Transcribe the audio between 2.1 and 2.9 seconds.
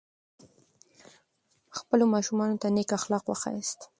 ماشومانو ته نیک